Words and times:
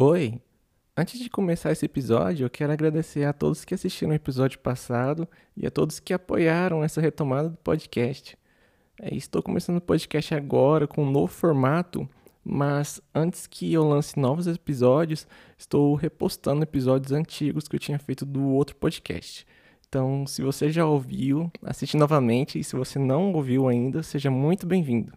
Oi! 0.00 0.40
Antes 0.96 1.18
de 1.18 1.28
começar 1.28 1.72
esse 1.72 1.84
episódio, 1.84 2.44
eu 2.44 2.50
quero 2.50 2.72
agradecer 2.72 3.24
a 3.24 3.32
todos 3.32 3.64
que 3.64 3.74
assistiram 3.74 4.12
o 4.12 4.14
episódio 4.14 4.60
passado 4.60 5.26
e 5.56 5.66
a 5.66 5.72
todos 5.72 5.98
que 5.98 6.14
apoiaram 6.14 6.84
essa 6.84 7.00
retomada 7.00 7.48
do 7.48 7.56
podcast. 7.56 8.38
É, 9.02 9.12
estou 9.12 9.42
começando 9.42 9.78
o 9.78 9.80
podcast 9.80 10.32
agora 10.36 10.86
com 10.86 11.02
um 11.02 11.10
novo 11.10 11.32
formato, 11.32 12.08
mas 12.44 13.00
antes 13.12 13.48
que 13.48 13.72
eu 13.72 13.82
lance 13.82 14.16
novos 14.20 14.46
episódios, 14.46 15.26
estou 15.58 15.96
repostando 15.96 16.62
episódios 16.62 17.10
antigos 17.10 17.66
que 17.66 17.74
eu 17.74 17.80
tinha 17.80 17.98
feito 17.98 18.24
do 18.24 18.44
outro 18.50 18.76
podcast. 18.76 19.44
Então, 19.88 20.28
se 20.28 20.42
você 20.42 20.70
já 20.70 20.86
ouviu, 20.86 21.50
assiste 21.60 21.96
novamente 21.96 22.56
e 22.56 22.62
se 22.62 22.76
você 22.76 23.00
não 23.00 23.32
ouviu 23.32 23.66
ainda, 23.66 24.04
seja 24.04 24.30
muito 24.30 24.64
bem-vindo. 24.64 25.12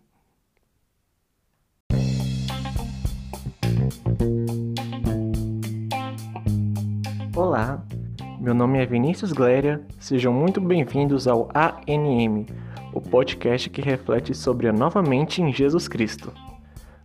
Meu 8.42 8.56
nome 8.56 8.80
é 8.80 8.86
Vinícius 8.88 9.32
Gléria, 9.32 9.86
sejam 10.00 10.34
muito 10.34 10.60
bem-vindos 10.60 11.28
ao 11.28 11.48
ANM, 11.54 12.48
o 12.92 13.00
podcast 13.00 13.70
que 13.70 13.84
reflete 13.84 14.34
sobre 14.34 14.68
a 14.68 14.74
nova 14.74 15.00
mente 15.04 15.44
em 15.44 15.54
Jesus 15.54 15.88
Cristo. 15.88 16.34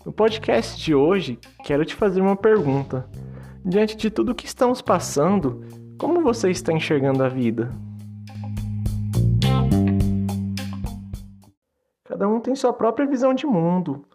No 0.02 0.10
podcast 0.10 0.82
de 0.82 0.94
hoje, 0.94 1.38
quero 1.62 1.84
te 1.84 1.94
fazer 1.94 2.22
uma 2.22 2.36
pergunta. 2.36 3.06
Diante 3.62 3.98
de 3.98 4.08
tudo 4.08 4.34
que 4.34 4.46
estamos 4.46 4.80
passando, 4.80 5.62
como 5.98 6.22
você 6.22 6.50
está 6.50 6.72
enxergando 6.72 7.22
a 7.22 7.28
vida? 7.28 7.70
Cada 12.04 12.26
um 12.26 12.40
tem 12.40 12.54
sua 12.54 12.72
própria 12.72 13.06
visão 13.06 13.34
de 13.34 13.44
mundo. 13.46 14.06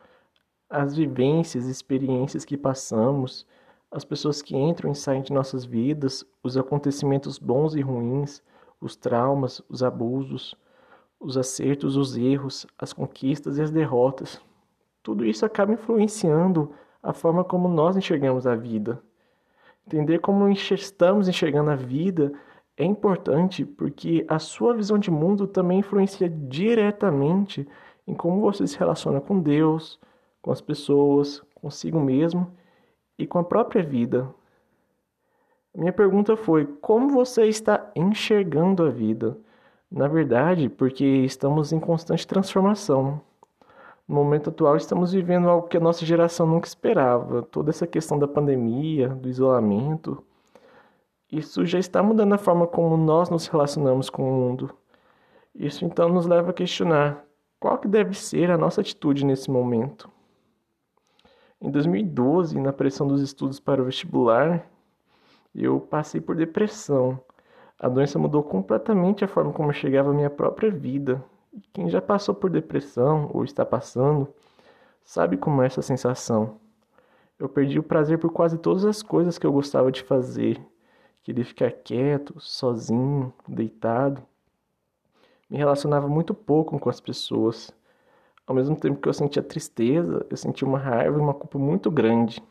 As 0.68 0.96
vivências, 0.96 1.68
experiências 1.68 2.44
que 2.44 2.58
passamos, 2.58 3.46
as 3.92 4.06
pessoas 4.06 4.42
que 4.42 4.56
entram 4.56 4.92
e 4.92 4.96
saem 4.96 5.22
de 5.22 5.34
nossas 5.34 5.66
vidas, 5.66 6.26
os 6.42 6.56
acontecimentos 6.56 7.38
bons 7.38 7.76
e 7.76 7.82
ruins, 7.82 8.42
os 8.80 8.96
traumas, 8.96 9.62
os 9.68 9.84
abusos, 9.84 10.56
os 11.20 11.38
acertos, 11.38 11.98
os 11.98 12.16
erros, 12.16 12.66
as 12.80 12.94
conquistas 12.94 13.58
e 13.58 13.62
as 13.62 13.70
derrotas. 13.70 14.42
Tudo 15.04 15.26
isso 15.26 15.46
acaba 15.46 15.74
influenciando 15.74 16.72
a 17.04 17.12
forma 17.12 17.44
como 17.44 17.68
nós 17.68 17.98
enxergamos 17.98 18.48
a 18.48 18.56
vida. 18.56 19.02
Entender 19.86 20.20
como 20.20 20.48
estamos 20.48 21.28
enxergando 21.28 21.72
a 21.72 21.76
vida 21.76 22.32
é 22.78 22.86
importante 22.86 23.66
porque 23.66 24.26
a 24.28 24.40
sua 24.40 24.74
visão 24.74 24.98
de 24.98 25.12
mundo 25.12 25.48
também 25.48 25.80
influencia 25.80 26.30
diretamente 26.30 27.68
em 28.08 28.14
como 28.14 28.40
você 28.40 28.66
se 28.66 28.80
relaciona 28.80 29.20
com 29.20 29.40
Deus, 29.40 30.00
com 30.42 30.52
as 30.52 30.62
pessoas, 30.62 31.44
consigo 31.54 32.00
mesmo 32.00 32.52
e 33.18 33.28
com 33.28 33.40
a 33.40 33.44
própria 33.44 33.84
vida. 33.84 34.34
Minha 35.74 35.94
pergunta 35.94 36.36
foi: 36.36 36.66
como 36.82 37.10
você 37.10 37.46
está 37.48 37.92
enxergando 37.96 38.84
a 38.84 38.90
vida? 38.90 39.38
Na 39.90 40.08
verdade, 40.08 40.70
porque 40.70 41.06
estamos 41.06 41.72
em 41.72 41.80
constante 41.80 42.26
transformação. 42.26 43.22
No 44.08 44.16
momento 44.16 44.50
atual, 44.50 44.76
estamos 44.76 45.14
vivendo 45.14 45.50
algo 45.50 45.68
que 45.68 45.78
a 45.78 45.82
nossa 45.82 46.06
geração 46.06 46.46
nunca 46.46 46.68
esperava. 46.68 47.44
Toda 47.44 47.70
essa 47.70 47.88
questão 47.88 48.20
da 48.20 48.28
pandemia, 48.28 49.10
do 49.10 49.30
isolamento, 49.30 50.24
isso 51.32 51.66
já 51.66 51.80
está 51.80 52.04
mudando 52.04 52.34
a 52.34 52.38
forma 52.38 52.68
como 52.68 52.98
nós 52.98 53.30
nos 53.30 53.48
relacionamos 53.48 54.10
com 54.10 54.24
o 54.30 54.34
mundo. 54.34 54.76
Isso 55.56 55.86
então 55.86 56.10
nos 56.10 56.26
leva 56.26 56.52
a 56.52 56.54
questionar 56.54 57.26
qual 57.60 57.78
que 57.78 57.88
deve 57.88 58.14
ser 58.14 58.52
a 58.52 58.58
nossa 58.58 58.82
atitude 58.82 59.26
nesse 59.26 59.50
momento. 59.50 60.10
Em 61.62 61.70
2012, 61.70 62.60
na 62.60 62.74
pressão 62.74 63.08
dos 63.08 63.22
estudos 63.22 63.60
para 63.60 63.80
o 63.80 63.86
vestibular, 63.86 64.68
eu 65.54 65.80
passei 65.80 66.20
por 66.20 66.36
depressão. 66.36 67.20
A 67.78 67.88
doença 67.88 68.18
mudou 68.18 68.42
completamente 68.42 69.24
a 69.24 69.28
forma 69.28 69.54
como 69.54 69.70
eu 69.70 69.74
chegava 69.74 70.10
à 70.10 70.14
minha 70.14 70.30
própria 70.30 70.72
vida. 70.72 71.24
Quem 71.72 71.88
já 71.88 72.02
passou 72.02 72.34
por 72.34 72.50
depressão 72.50 73.30
ou 73.32 73.44
está 73.44 73.64
passando 73.64 74.28
sabe 75.04 75.38
como 75.38 75.62
é 75.62 75.68
essa 75.68 75.84
sensação. 75.84 76.58
Eu 77.38 77.48
perdi 77.48 77.78
o 77.78 77.84
prazer 77.84 78.18
por 78.18 78.32
quase 78.32 78.58
todas 78.58 78.84
as 78.84 79.04
coisas 79.04 79.38
que 79.38 79.46
eu 79.46 79.52
gostava 79.52 79.92
de 79.92 80.02
fazer. 80.02 80.60
Queria 81.22 81.46
ficar 81.46 81.72
quieto, 81.72 82.40
sozinho, 82.40 83.32
deitado. 83.48 84.24
Me 85.48 85.58
relacionava 85.58 86.08
muito 86.08 86.34
pouco 86.34 86.80
com 86.80 86.90
as 86.90 87.00
pessoas. 87.00 87.72
Ao 88.46 88.56
mesmo 88.56 88.76
tempo 88.76 89.00
que 89.00 89.08
eu 89.08 89.14
sentia 89.14 89.44
tristeza, 89.44 90.26
eu 90.30 90.38
sentia 90.38 90.68
uma 90.68 90.78
raiva 90.78 91.18
e 91.18 91.22
uma 91.22 91.34
culpa 91.34 91.58
muito 91.58 91.90
grande. 91.90 92.42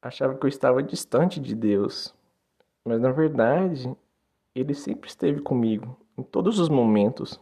Achava 0.00 0.36
que 0.36 0.44
eu 0.44 0.48
estava 0.48 0.82
distante 0.82 1.40
de 1.40 1.54
Deus, 1.54 2.14
mas 2.84 3.00
na 3.00 3.10
verdade, 3.10 3.94
Ele 4.54 4.74
sempre 4.74 5.08
esteve 5.08 5.40
comigo, 5.40 5.96
em 6.16 6.22
todos 6.22 6.58
os 6.58 6.68
momentos. 6.68 7.40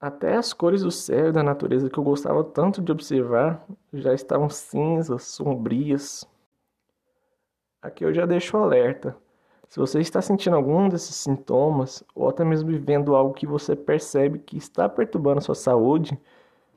Até 0.00 0.36
as 0.36 0.52
cores 0.52 0.82
do 0.82 0.90
céu 0.90 1.28
e 1.28 1.32
da 1.32 1.42
natureza 1.42 1.88
que 1.88 1.98
eu 1.98 2.02
gostava 2.02 2.42
tanto 2.42 2.82
de 2.82 2.90
observar 2.90 3.64
já 3.92 4.12
estavam 4.12 4.48
cinzas, 4.50 5.24
sombrias. 5.24 6.28
Aqui 7.80 8.04
eu 8.04 8.12
já 8.12 8.26
deixo 8.26 8.56
alerta. 8.56 9.16
Se 9.72 9.80
você 9.80 10.00
está 10.00 10.20
sentindo 10.20 10.54
algum 10.54 10.86
desses 10.86 11.16
sintomas, 11.16 12.04
ou 12.14 12.28
até 12.28 12.44
mesmo 12.44 12.68
vivendo 12.68 13.16
algo 13.16 13.32
que 13.32 13.46
você 13.46 13.74
percebe 13.74 14.38
que 14.38 14.58
está 14.58 14.86
perturbando 14.86 15.38
a 15.38 15.40
sua 15.40 15.54
saúde, 15.54 16.20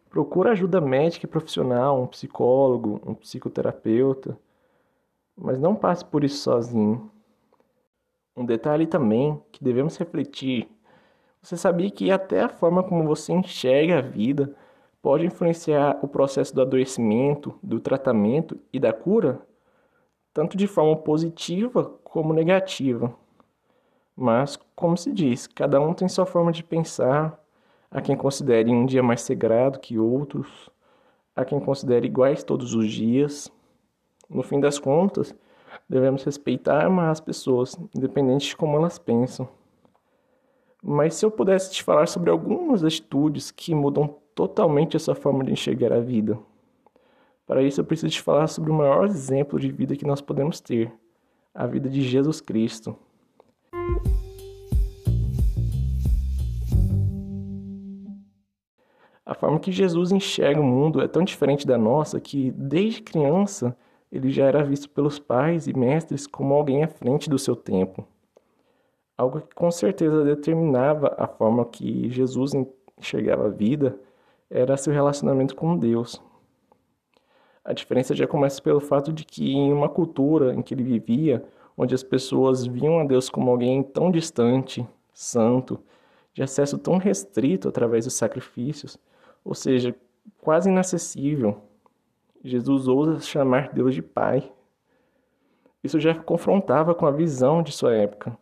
procura 0.09 0.53
ajuda 0.53 0.79
médica 0.79 1.25
e 1.25 1.29
profissional, 1.29 2.01
um 2.01 2.07
psicólogo, 2.07 3.01
um 3.05 3.13
psicoterapeuta. 3.13 4.39
Mas 5.35 5.59
não 5.59 5.75
passe 5.75 6.05
por 6.05 6.23
isso 6.23 6.37
sozinho. 6.37 7.11
Um 8.33 8.45
detalhe 8.45 8.87
também 8.87 9.43
que 9.51 9.61
devemos 9.61 9.97
refletir 9.97 10.69
você 11.41 11.57
sabia 11.57 11.91
que 11.91 12.09
até 12.09 12.41
a 12.41 12.49
forma 12.49 12.81
como 12.81 13.03
você 13.03 13.33
enxerga 13.33 13.99
a 13.99 14.01
vida 14.01 14.55
pode 15.01 15.25
influenciar 15.25 15.99
o 16.01 16.07
processo 16.07 16.55
do 16.55 16.61
adoecimento, 16.61 17.59
do 17.61 17.77
tratamento 17.81 18.57
e 18.71 18.79
da 18.79 18.93
cura, 18.93 19.39
tanto 20.35 20.57
de 20.57 20.67
forma 20.67 20.97
positiva 20.97 21.85
como 22.03 22.33
negativa. 22.33 23.15
Mas, 24.13 24.59
como 24.75 24.97
se 24.97 25.13
diz, 25.13 25.47
cada 25.47 25.79
um 25.79 25.93
tem 25.93 26.09
sua 26.09 26.25
forma 26.25 26.51
de 26.51 26.61
pensar. 26.61 27.41
Há 27.89 28.01
quem 28.01 28.17
considere 28.17 28.69
um 28.69 28.85
dia 28.85 29.01
mais 29.01 29.21
sagrado 29.21 29.79
que 29.79 29.97
outros, 29.97 30.69
há 31.33 31.45
quem 31.45 31.57
considere 31.57 32.07
iguais 32.07 32.43
todos 32.43 32.75
os 32.75 32.91
dias. 32.91 33.49
No 34.29 34.43
fim 34.43 34.59
das 34.59 34.77
contas, 34.77 35.33
devemos 35.87 36.21
respeitar 36.25 36.85
amar 36.85 37.11
as 37.11 37.21
pessoas, 37.21 37.79
independente 37.95 38.49
de 38.49 38.57
como 38.57 38.75
elas 38.75 38.99
pensam. 38.99 39.47
Mas 40.83 41.15
se 41.15 41.25
eu 41.25 41.31
pudesse 41.31 41.71
te 41.71 41.81
falar 41.81 42.09
sobre 42.09 42.29
algumas 42.29 42.83
atitudes 42.83 43.51
que 43.51 43.73
mudam 43.73 44.13
totalmente 44.35 44.97
essa 44.97 45.15
forma 45.15 45.45
de 45.45 45.53
enxergar 45.53 45.93
a 45.93 46.01
vida. 46.01 46.37
Para 47.45 47.61
isso 47.61 47.79
eu 47.79 47.85
preciso 47.85 48.11
te 48.11 48.21
falar 48.21 48.47
sobre 48.47 48.71
o 48.71 48.73
maior 48.73 49.05
exemplo 49.05 49.59
de 49.59 49.71
vida 49.71 49.95
que 49.95 50.05
nós 50.05 50.19
podemos 50.19 50.59
ter, 50.59 50.91
a 51.53 51.67
vida 51.67 51.87
de 51.87 52.01
Jesus 52.01 52.41
Cristo. 52.41 52.97
A 59.23 59.33
forma 59.35 59.59
que 59.59 59.71
Jesus 59.71 60.11
enxerga 60.11 60.59
o 60.59 60.63
mundo 60.63 61.01
é 61.01 61.07
tão 61.07 61.23
diferente 61.23 61.67
da 61.67 61.77
nossa 61.77 62.19
que, 62.19 62.51
desde 62.51 63.01
criança, 63.01 63.77
ele 64.11 64.29
já 64.29 64.45
era 64.45 64.63
visto 64.63 64.89
pelos 64.89 65.19
pais 65.19 65.67
e 65.67 65.73
mestres 65.77 66.25
como 66.25 66.53
alguém 66.53 66.83
à 66.83 66.87
frente 66.87 67.29
do 67.29 67.37
seu 67.37 67.55
tempo. 67.55 68.07
Algo 69.15 69.41
que 69.41 69.53
com 69.53 69.69
certeza 69.69 70.23
determinava 70.23 71.15
a 71.17 71.27
forma 71.27 71.65
que 71.65 72.09
Jesus 72.09 72.53
enxergava 72.97 73.47
a 73.47 73.49
vida 73.49 73.99
era 74.49 74.77
seu 74.77 74.93
relacionamento 74.93 75.55
com 75.55 75.77
Deus. 75.77 76.21
A 77.65 77.73
diferença 77.73 78.13
já 78.13 78.27
começa 78.27 78.61
pelo 78.61 78.79
fato 78.79 79.11
de 79.11 79.25
que 79.25 79.51
em 79.51 79.73
uma 79.73 79.89
cultura 79.89 80.53
em 80.53 80.61
que 80.61 80.71
ele 80.71 80.83
vivia, 80.83 81.43
onde 81.75 81.95
as 81.95 82.03
pessoas 82.03 82.63
viam 82.63 82.99
a 82.99 83.03
Deus 83.03 83.27
como 83.27 83.49
alguém 83.49 83.81
tão 83.81 84.11
distante, 84.11 84.87
santo, 85.11 85.79
de 86.31 86.43
acesso 86.43 86.77
tão 86.77 86.97
restrito 86.97 87.67
através 87.67 88.05
dos 88.05 88.13
sacrifícios, 88.13 88.99
ou 89.43 89.55
seja, 89.55 89.95
quase 90.41 90.69
inacessível, 90.69 91.57
Jesus 92.43 92.87
ousa 92.87 93.19
chamar 93.19 93.73
Deus 93.73 93.95
de 93.95 94.03
Pai. 94.03 94.51
Isso 95.83 95.99
já 95.99 96.13
confrontava 96.13 96.93
com 96.93 97.07
a 97.07 97.11
visão 97.11 97.63
de 97.63 97.71
sua 97.71 97.95
época. 97.95 98.37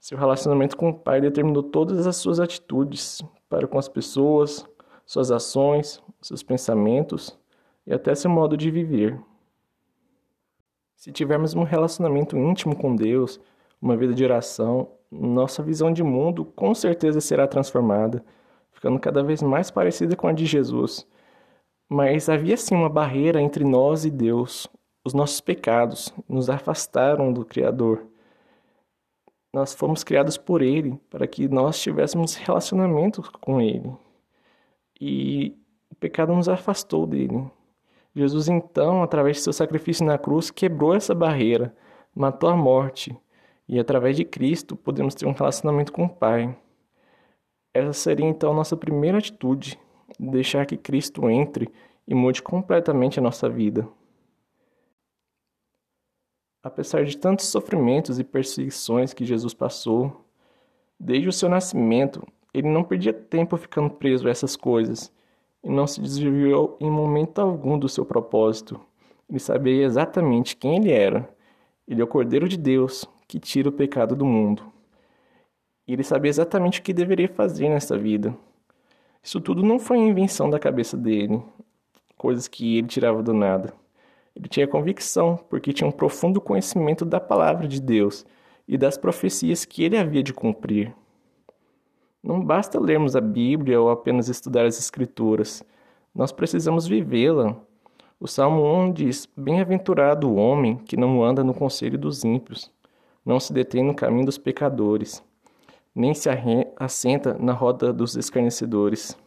Seu 0.00 0.18
relacionamento 0.18 0.76
com 0.76 0.88
o 0.88 0.94
Pai 0.94 1.20
determinou 1.20 1.62
todas 1.62 2.08
as 2.08 2.16
suas 2.16 2.40
atitudes 2.40 3.22
para 3.48 3.68
com 3.68 3.78
as 3.78 3.88
pessoas, 3.88 4.66
suas 5.06 5.30
ações, 5.30 6.02
seus 6.20 6.42
pensamentos 6.42 7.40
e 7.86 7.92
até 7.92 8.14
seu 8.14 8.30
modo 8.30 8.56
de 8.56 8.70
viver. 8.70 9.20
Se 10.96 11.10
tivermos 11.10 11.54
um 11.54 11.64
relacionamento 11.64 12.36
íntimo 12.36 12.76
com 12.76 12.94
Deus, 12.94 13.40
uma 13.80 13.96
vida 13.96 14.14
de 14.14 14.22
oração, 14.22 14.88
nossa 15.10 15.62
visão 15.62 15.92
de 15.92 16.02
mundo 16.02 16.44
com 16.44 16.74
certeza 16.74 17.20
será 17.20 17.46
transformada, 17.46 18.24
ficando 18.70 18.98
cada 18.98 19.22
vez 19.22 19.42
mais 19.42 19.70
parecida 19.70 20.16
com 20.16 20.28
a 20.28 20.32
de 20.32 20.46
Jesus. 20.46 21.06
Mas 21.88 22.28
havia 22.28 22.56
sim 22.56 22.74
uma 22.74 22.88
barreira 22.88 23.42
entre 23.42 23.64
nós 23.64 24.04
e 24.04 24.10
Deus, 24.10 24.68
os 25.04 25.12
nossos 25.12 25.40
pecados, 25.40 26.14
nos 26.28 26.48
afastaram 26.48 27.32
do 27.32 27.44
Criador. 27.44 28.06
Nós 29.52 29.74
fomos 29.74 30.02
criados 30.02 30.38
por 30.38 30.62
Ele 30.62 30.98
para 31.10 31.26
que 31.26 31.48
nós 31.48 31.78
tivéssemos 31.80 32.34
relacionamento 32.36 33.22
com 33.40 33.60
Ele. 33.60 33.92
E 35.00 35.54
o 35.90 35.94
pecado 35.96 36.32
nos 36.32 36.48
afastou 36.48 37.06
dele. 37.06 37.44
Jesus, 38.14 38.48
então, 38.48 39.02
através 39.02 39.38
de 39.38 39.42
seu 39.42 39.52
sacrifício 39.52 40.04
na 40.04 40.18
cruz, 40.18 40.50
quebrou 40.50 40.94
essa 40.94 41.14
barreira, 41.14 41.74
matou 42.14 42.50
a 42.50 42.56
morte. 42.56 43.16
E 43.66 43.78
através 43.78 44.16
de 44.16 44.24
Cristo 44.24 44.76
podemos 44.76 45.14
ter 45.14 45.26
um 45.26 45.32
relacionamento 45.32 45.92
com 45.92 46.04
o 46.04 46.08
Pai. 46.08 46.54
Essa 47.72 47.94
seria 47.94 48.26
então 48.26 48.50
a 48.50 48.54
nossa 48.54 48.76
primeira 48.76 49.16
atitude, 49.16 49.78
deixar 50.20 50.66
que 50.66 50.76
Cristo 50.76 51.30
entre 51.30 51.72
e 52.06 52.14
mude 52.14 52.42
completamente 52.42 53.18
a 53.18 53.22
nossa 53.22 53.48
vida. 53.48 53.88
Apesar 56.62 57.04
de 57.04 57.16
tantos 57.16 57.46
sofrimentos 57.46 58.18
e 58.18 58.24
perseguições 58.24 59.14
que 59.14 59.24
Jesus 59.24 59.54
passou, 59.54 60.26
desde 61.00 61.28
o 61.28 61.32
seu 61.32 61.48
nascimento, 61.48 62.26
ele 62.52 62.68
não 62.68 62.84
perdia 62.84 63.12
tempo 63.12 63.56
ficando 63.56 63.88
preso 63.88 64.28
a 64.28 64.30
essas 64.30 64.54
coisas 64.54 65.10
e 65.62 65.70
não 65.70 65.86
se 65.86 66.00
desviou 66.00 66.76
em 66.80 66.90
momento 66.90 67.40
algum 67.40 67.78
do 67.78 67.88
seu 67.88 68.04
propósito. 68.04 68.80
Ele 69.28 69.38
sabia 69.38 69.84
exatamente 69.84 70.56
quem 70.56 70.76
ele 70.76 70.90
era. 70.90 71.28
Ele 71.86 72.00
é 72.00 72.04
o 72.04 72.08
Cordeiro 72.08 72.48
de 72.48 72.56
Deus 72.56 73.08
que 73.26 73.38
tira 73.38 73.68
o 73.68 73.72
pecado 73.72 74.14
do 74.14 74.26
mundo. 74.26 74.62
E 75.86 75.92
ele 75.92 76.04
sabia 76.04 76.28
exatamente 76.28 76.80
o 76.80 76.82
que 76.82 76.92
deveria 76.92 77.28
fazer 77.28 77.68
nessa 77.68 77.96
vida. 77.96 78.36
Isso 79.22 79.40
tudo 79.40 79.62
não 79.62 79.78
foi 79.78 79.98
invenção 79.98 80.50
da 80.50 80.58
cabeça 80.58 80.96
dele, 80.96 81.40
coisas 82.16 82.48
que 82.48 82.78
ele 82.78 82.88
tirava 82.88 83.22
do 83.22 83.32
nada. 83.32 83.72
Ele 84.34 84.48
tinha 84.48 84.66
convicção, 84.66 85.38
porque 85.48 85.72
tinha 85.72 85.88
um 85.88 85.92
profundo 85.92 86.40
conhecimento 86.40 87.04
da 87.04 87.20
palavra 87.20 87.68
de 87.68 87.80
Deus 87.80 88.26
e 88.66 88.76
das 88.76 88.96
profecias 88.96 89.64
que 89.64 89.84
ele 89.84 89.96
havia 89.96 90.22
de 90.22 90.32
cumprir. 90.32 90.94
Não 92.22 92.40
basta 92.40 92.78
lermos 92.78 93.16
a 93.16 93.20
Bíblia 93.20 93.80
ou 93.80 93.90
apenas 93.90 94.28
estudar 94.28 94.64
as 94.64 94.78
Escrituras. 94.78 95.64
Nós 96.14 96.30
precisamos 96.30 96.86
vivê-la. 96.86 97.56
O 98.20 98.28
Salmo 98.28 98.62
1 98.62 98.92
diz: 98.92 99.28
Bem-aventurado 99.36 100.30
o 100.30 100.36
homem 100.36 100.76
que 100.76 100.96
não 100.96 101.24
anda 101.24 101.42
no 101.42 101.52
conselho 101.52 101.98
dos 101.98 102.22
ímpios, 102.22 102.70
não 103.26 103.40
se 103.40 103.52
detém 103.52 103.82
no 103.82 103.92
caminho 103.92 104.26
dos 104.26 104.38
pecadores, 104.38 105.20
nem 105.92 106.14
se 106.14 106.28
assenta 106.76 107.36
na 107.40 107.52
roda 107.52 107.92
dos 107.92 108.14
escarnecedores. 108.14 109.18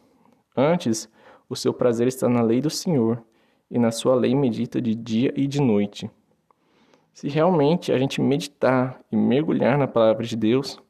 Antes, 0.56 1.06
o 1.50 1.54
seu 1.54 1.74
prazer 1.74 2.08
está 2.08 2.30
na 2.30 2.40
lei 2.40 2.62
do 2.62 2.70
Senhor 2.70 3.22
e 3.70 3.78
na 3.78 3.90
sua 3.90 4.14
lei 4.14 4.34
medita 4.34 4.80
de 4.80 4.94
dia 4.94 5.34
e 5.36 5.46
de 5.46 5.60
noite. 5.60 6.10
Se 7.12 7.28
realmente 7.28 7.92
a 7.92 7.98
gente 7.98 8.22
meditar 8.22 8.98
e 9.12 9.16
mergulhar 9.16 9.76
na 9.76 9.86
palavra 9.86 10.24
de 10.24 10.34
Deus, 10.34 10.80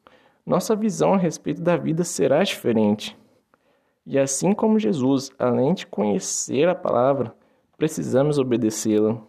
nossa 0.46 0.76
visão 0.76 1.14
a 1.14 1.18
respeito 1.18 1.60
da 1.60 1.76
vida 1.76 2.04
será 2.04 2.42
diferente. 2.44 3.18
E 4.06 4.16
assim 4.16 4.52
como 4.54 4.78
Jesus, 4.78 5.32
além 5.36 5.74
de 5.74 5.88
conhecer 5.88 6.68
a 6.68 6.74
palavra, 6.74 7.34
precisamos 7.76 8.38
obedecê-la. 8.38 9.20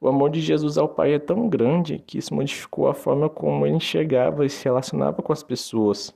O 0.00 0.08
amor 0.08 0.30
de 0.30 0.40
Jesus 0.40 0.78
ao 0.78 0.88
Pai 0.88 1.12
é 1.12 1.18
tão 1.18 1.48
grande 1.48 1.98
que 1.98 2.16
isso 2.16 2.34
modificou 2.34 2.88
a 2.88 2.94
forma 2.94 3.28
como 3.28 3.66
ele 3.66 3.76
enxergava 3.76 4.46
e 4.46 4.48
se 4.48 4.64
relacionava 4.64 5.20
com 5.22 5.32
as 5.32 5.42
pessoas. 5.42 6.14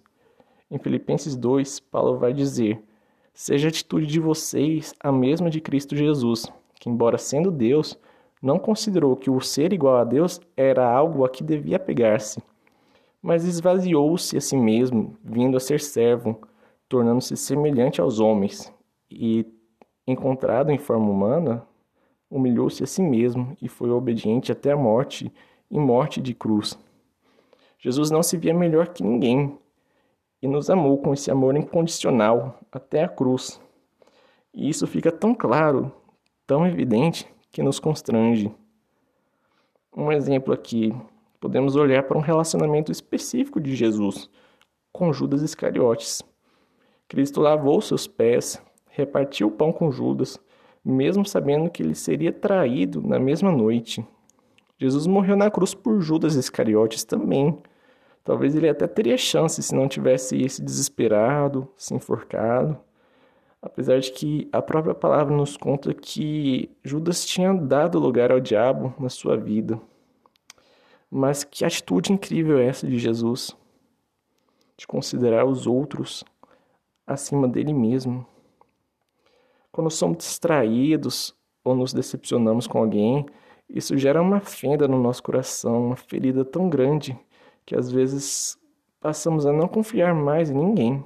Em 0.71 0.79
Filipenses 0.79 1.37
2, 1.37 1.81
Paulo 1.81 2.19
vai 2.19 2.33
dizer: 2.33 2.83
Seja 3.35 3.69
a 3.69 3.71
atitude 3.71 4.07
de 4.07 4.21
vocês 4.21 4.95
a 4.99 5.13
mesma 5.13 5.51
de 5.51 5.61
Cristo 5.61 5.95
Jesus, 5.95 6.47
que, 6.79 6.89
embora 6.89 7.19
sendo 7.19 7.51
Deus, 7.51 7.99
não 8.43 8.59
considerou 8.59 9.15
que 9.17 9.31
o 9.31 9.41
ser 9.41 9.73
igual 9.73 9.97
a 9.97 10.05
Deus 10.05 10.41
era 10.57 10.91
algo 10.91 11.25
a 11.25 11.29
que 11.29 11.45
devia 11.45 11.79
pegar-se, 11.79 12.43
mas 13.23 13.45
esvaziou-se 13.45 14.37
a 14.37 14.41
si 14.41 14.57
mesmo, 14.57 15.17
vindo 15.23 15.57
a 15.57 15.61
ser 15.61 15.81
servo, 15.81 16.41
tornando-se 16.89 17.37
semelhante 17.37 18.01
aos 18.01 18.19
homens, 18.19 18.73
e, 19.11 19.47
encontrado 20.07 20.71
em 20.71 20.79
forma 20.79 21.11
humana, 21.11 21.67
humilhou-se 22.31 22.83
a 22.83 22.87
si 22.87 23.03
mesmo 23.03 23.57
e 23.61 23.69
foi 23.69 23.91
obediente 23.91 24.53
até 24.53 24.73
a 24.73 24.77
morte 24.77 25.33
e 25.71 25.79
morte 25.79 26.21
de 26.21 26.35
cruz. 26.35 26.79
Jesus 27.79 28.11
não 28.11 28.23
se 28.23 28.37
via 28.37 28.55
melhor 28.55 28.89
que 28.89 29.03
ninguém, 29.03 29.59
e 30.43 30.49
nos 30.49 30.71
amou 30.71 30.99
com 30.99 31.13
esse 31.13 31.31
amor 31.31 31.57
incondicional 31.57 32.59
até 32.73 33.05
a 33.05 33.09
cruz. 33.09 33.61
E 34.55 34.69
isso 34.69 34.87
fica 34.87 35.13
tão 35.13 35.35
claro, 35.35 35.93
tão 36.47 36.67
evidente, 36.67 37.27
que 37.53 37.63
nos 37.63 37.79
constrange. 37.79 38.51
Um 39.95 40.11
exemplo 40.13 40.55
aqui, 40.55 40.95
podemos 41.41 41.75
olhar 41.75 42.03
para 42.05 42.19
um 42.19 42.21
relacionamento 42.21 42.93
específico 42.93 43.61
de 43.61 43.75
Jesus 43.75 44.29
com 44.93 45.13
Judas 45.13 45.43
Iscariotes. 45.43 46.23
Cristo 47.09 47.41
lavou 47.41 47.81
seus 47.81 48.07
pés, 48.07 48.63
repartiu 48.91 49.49
o 49.49 49.53
pão 49.53 49.73
com 49.73 49.91
Judas, 49.91 50.39
mesmo 50.85 51.25
sabendo 51.27 51.71
que 51.71 51.83
ele 51.83 51.95
seria 51.95 52.33
traído 52.33 53.01
na 53.01 53.19
mesma 53.19 53.51
noite. 53.51 54.07
Jesus 54.79 55.07
morreu 55.07 55.37
na 55.37 55.51
cruz 55.51 55.75
por 55.75 56.01
Judas 56.01 56.35
Iscariotes 56.35 57.05
também, 57.05 57.59
Talvez 58.23 58.55
ele 58.55 58.69
até 58.69 58.87
teria 58.87 59.17
chance 59.17 59.63
se 59.63 59.75
não 59.75 59.89
tivesse 59.89 60.49
se 60.49 60.63
desesperado, 60.63 61.69
se 61.77 61.95
enforcado. 61.95 62.79
Apesar 63.63 63.99
de 63.99 64.13
que 64.13 64.49
a 64.53 64.63
própria 64.63 64.95
palavra 64.95 65.35
nos 65.35 65.57
conta 65.57 65.93
que 65.93 66.71
Judas 66.83 67.25
tinha 67.25 67.53
dado 67.53 67.99
lugar 67.99 68.31
ao 68.31 68.41
diabo 68.41 68.95
na 68.99 69.09
sua 69.09 69.37
vida. 69.37 69.81
Mas 71.11 71.43
que 71.43 71.65
atitude 71.65 72.13
incrível 72.13 72.59
é 72.59 72.67
essa 72.67 72.87
de 72.87 72.99
Jesus, 72.99 73.57
de 74.77 74.87
considerar 74.87 75.45
os 75.45 75.67
outros 75.67 76.25
acima 77.07 77.49
dele 77.49 77.75
mesmo. 77.75 78.25
Quando 79.73 79.91
somos 79.91 80.19
distraídos 80.19 81.35
ou 81.65 81.75
nos 81.75 81.93
decepcionamos 81.93 82.67
com 82.67 82.79
alguém, 82.79 83.27
isso 83.69 83.97
gera 83.97 84.23
uma 84.23 84.41
fenda 84.41 84.87
no 84.89 85.01
nosso 85.01 85.23
coração, 85.23 85.87
uma 85.87 85.97
ferida 85.97 86.45
tão 86.45 86.69
grande 86.69 87.19
que 87.67 87.77
às 87.77 87.91
vezes 87.91 88.59
passamos 89.01 89.47
a 89.47 89.53
não 89.53 89.69
confiar 89.69 90.15
mais 90.15 90.51
em 90.51 90.55
ninguém. 90.55 91.05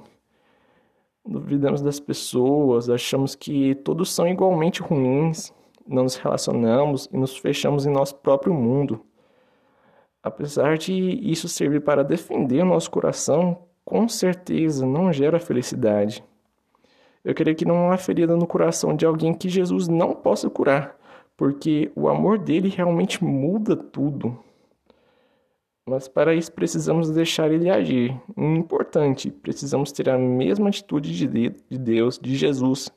Duvidamos 1.25 1.81
das 1.81 1.99
pessoas, 1.99 2.89
achamos 2.89 3.35
que 3.35 3.75
todos 3.75 4.13
são 4.13 4.27
igualmente 4.27 4.81
ruins, 4.81 5.51
não 5.87 6.03
nos 6.03 6.15
relacionamos 6.15 7.07
e 7.11 7.17
nos 7.17 7.37
fechamos 7.37 7.85
em 7.85 7.91
nosso 7.91 8.15
próprio 8.15 8.53
mundo. 8.53 9.01
Apesar 10.25 10.75
de 10.75 10.91
isso 10.91 11.47
servir 11.47 11.81
para 11.81 12.03
defender 12.03 12.63
o 12.63 12.65
nosso 12.65 12.89
coração, 12.89 13.59
com 13.85 14.09
certeza 14.09 14.83
não 14.83 15.13
gera 15.13 15.39
felicidade. 15.39 16.23
Eu 17.23 17.35
creio 17.35 17.55
que 17.55 17.63
não 17.63 17.91
há 17.91 17.97
ferida 17.97 18.35
no 18.35 18.47
coração 18.47 18.95
de 18.95 19.05
alguém 19.05 19.35
que 19.35 19.47
Jesus 19.47 19.87
não 19.87 20.15
possa 20.15 20.49
curar, 20.49 20.97
porque 21.37 21.91
o 21.95 22.09
amor 22.09 22.39
dele 22.39 22.69
realmente 22.69 23.23
muda 23.23 23.75
tudo. 23.75 24.35
Mas 25.85 26.07
para 26.07 26.33
isso 26.33 26.51
precisamos 26.51 27.11
deixar 27.11 27.51
ele 27.51 27.69
agir. 27.69 28.19
Importante, 28.35 29.29
precisamos 29.29 29.91
ter 29.91 30.09
a 30.09 30.17
mesma 30.17 30.69
atitude 30.69 31.15
de 31.15 31.77
Deus, 31.77 32.17
de 32.17 32.35
Jesus, 32.35 32.91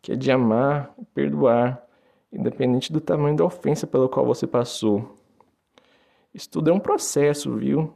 que 0.00 0.12
é 0.12 0.16
de 0.16 0.32
amar, 0.32 0.94
perdoar, 1.12 1.86
independente 2.32 2.90
do 2.90 3.02
tamanho 3.02 3.36
da 3.36 3.44
ofensa 3.44 3.86
pela 3.86 4.08
qual 4.08 4.24
você 4.24 4.46
passou. 4.46 5.19
Isso 6.32 6.48
tudo 6.48 6.70
é 6.70 6.72
um 6.72 6.80
processo, 6.80 7.54
viu? 7.56 7.94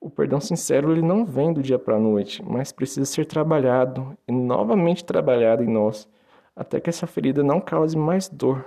O 0.00 0.08
perdão 0.08 0.40
sincero 0.40 0.92
ele 0.92 1.02
não 1.02 1.26
vem 1.26 1.52
do 1.52 1.62
dia 1.62 1.78
para 1.78 1.96
a 1.96 2.00
noite, 2.00 2.42
mas 2.42 2.72
precisa 2.72 3.04
ser 3.04 3.26
trabalhado 3.26 4.16
e 4.26 4.32
novamente 4.32 5.04
trabalhado 5.04 5.62
em 5.62 5.68
nós, 5.68 6.08
até 6.56 6.80
que 6.80 6.88
essa 6.88 7.06
ferida 7.06 7.42
não 7.42 7.60
cause 7.60 7.96
mais 7.96 8.28
dor 8.28 8.64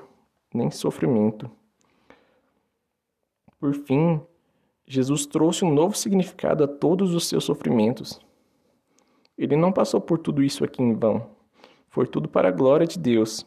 nem 0.53 0.69
sofrimento. 0.69 1.49
Por 3.59 3.73
fim, 3.73 4.21
Jesus 4.85 5.25
trouxe 5.25 5.65
um 5.65 5.73
novo 5.73 5.97
significado 5.97 6.63
a 6.63 6.67
todos 6.67 7.15
os 7.15 7.27
seus 7.27 7.43
sofrimentos. 7.43 8.19
Ele 9.37 9.55
não 9.55 9.71
passou 9.71 9.99
por 9.99 10.19
tudo 10.19 10.43
isso 10.43 10.63
aqui 10.63 10.83
em 10.83 10.93
vão. 10.93 11.31
Foi 11.89 12.05
tudo 12.05 12.29
para 12.29 12.49
a 12.49 12.51
glória 12.51 12.85
de 12.85 12.99
Deus. 12.99 13.45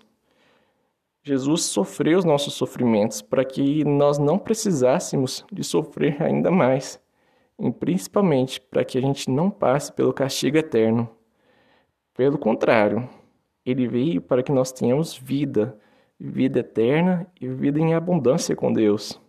Jesus 1.27 1.65
sofreu 1.65 2.19
os 2.19 2.25
nossos 2.25 2.55
sofrimentos 2.55 3.21
para 3.21 3.45
que 3.45 3.85
nós 3.85 4.17
não 4.17 4.39
precisássemos 4.39 5.45
de 5.51 5.65
sofrer 5.65 6.23
ainda 6.23 6.51
mais, 6.51 7.01
e 7.59 7.71
principalmente 7.73 8.61
para 8.61 8.85
que 8.85 8.97
a 8.97 9.01
gente 9.01 9.29
não 9.29 9.51
passe 9.51 9.93
pelo 9.93 10.13
castigo 10.13 10.57
eterno. 10.57 11.09
Pelo 12.15 12.39
contrário, 12.39 13.09
ele 13.65 13.89
veio 13.89 14.23
para 14.23 14.43
que 14.43 14.53
nós 14.53 14.71
tenhamos 14.71 15.17
vida, 15.17 15.77
vida 16.19 16.61
eterna 16.61 17.27
e 17.41 17.49
vida 17.49 17.81
em 17.81 17.95
abundância 17.95 18.55
com 18.55 18.73
Deus 18.73 19.21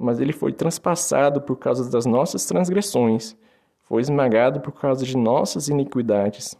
mas 0.00 0.18
ele 0.18 0.32
foi 0.32 0.50
transpassado 0.50 1.42
por 1.42 1.56
causa 1.56 1.90
das 1.90 2.06
nossas 2.06 2.46
transgressões, 2.46 3.36
foi 3.82 4.00
esmagado 4.00 4.58
por 4.58 4.72
causa 4.72 5.04
de 5.04 5.14
nossas 5.14 5.68
iniquidades. 5.68 6.56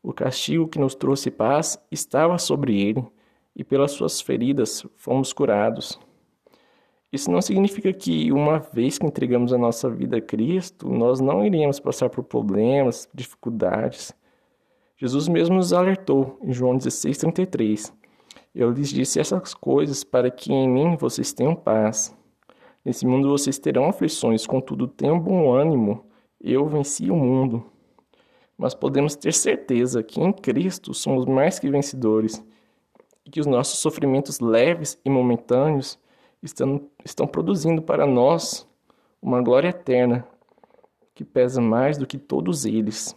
O 0.00 0.12
castigo 0.12 0.68
que 0.68 0.78
nos 0.78 0.94
trouxe 0.94 1.28
paz 1.28 1.76
estava 1.90 2.38
sobre 2.38 2.80
ele, 2.80 3.04
e 3.56 3.64
pelas 3.64 3.92
suas 3.92 4.20
feridas 4.20 4.86
fomos 4.96 5.32
curados. 5.32 5.98
Isso 7.10 7.30
não 7.30 7.40
significa 7.40 7.90
que, 7.92 8.30
uma 8.30 8.58
vez 8.58 8.98
que 8.98 9.06
entregamos 9.06 9.52
a 9.52 9.56
nossa 9.58 9.88
vida 9.88 10.18
a 10.18 10.20
Cristo, 10.20 10.88
nós 10.90 11.20
não 11.20 11.44
iríamos 11.44 11.80
passar 11.80 12.10
por 12.10 12.22
problemas, 12.24 13.08
dificuldades. 13.14 14.12
Jesus 14.98 15.26
mesmo 15.26 15.56
nos 15.56 15.72
alertou 15.72 16.38
em 16.42 16.52
João 16.52 16.76
16,33. 16.76 17.92
Eu 18.54 18.70
lhes 18.70 18.90
disse 18.90 19.18
essas 19.18 19.54
coisas 19.54 20.04
para 20.04 20.30
que 20.30 20.52
em 20.52 20.68
mim 20.68 20.96
vocês 20.96 21.32
tenham 21.32 21.54
paz. 21.54 22.14
Nesse 22.84 23.06
mundo 23.06 23.30
vocês 23.30 23.58
terão 23.58 23.88
aflições, 23.88 24.46
contudo 24.46 24.86
tenham 24.86 25.18
bom 25.18 25.52
ânimo. 25.54 26.04
Eu 26.40 26.66
venci 26.66 27.10
o 27.10 27.16
mundo. 27.16 27.64
Mas 28.58 28.74
podemos 28.74 29.16
ter 29.16 29.32
certeza 29.32 30.02
que 30.02 30.20
em 30.20 30.32
Cristo 30.32 30.92
somos 30.92 31.24
mais 31.24 31.58
que 31.58 31.70
vencedores 31.70 32.44
e 33.26 33.30
que 33.30 33.40
os 33.40 33.46
nossos 33.46 33.80
sofrimentos 33.80 34.38
leves 34.38 34.98
e 35.04 35.10
momentâneos 35.10 35.98
estão, 36.40 36.88
estão 37.04 37.26
produzindo 37.26 37.82
para 37.82 38.06
nós 38.06 38.66
uma 39.20 39.42
glória 39.42 39.68
eterna 39.68 40.24
que 41.12 41.24
pesa 41.24 41.60
mais 41.60 41.98
do 41.98 42.06
que 42.06 42.16
todos 42.16 42.64
eles. 42.64 43.16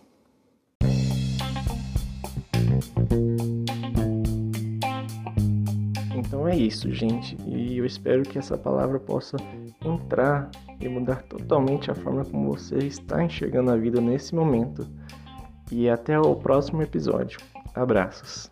Então 6.16 6.48
é 6.48 6.56
isso, 6.56 6.92
gente, 6.92 7.38
e 7.46 7.78
eu 7.78 7.86
espero 7.86 8.24
que 8.24 8.40
essa 8.40 8.58
palavra 8.58 9.00
possa 9.00 9.38
entrar 9.86 10.50
e 10.80 10.88
mudar 10.88 11.22
totalmente 11.24 11.92
a 11.92 11.96
forma 11.96 12.24
como 12.24 12.54
você 12.54 12.78
está 12.78 13.22
enxergando 13.24 13.72
a 13.72 13.78
vida 13.78 14.02
nesse 14.02 14.34
momento. 14.34 14.88
E 15.72 15.88
até 15.88 16.20
o 16.20 16.36
próximo 16.36 16.82
episódio. 16.82 17.40
Abraços. 17.76 18.50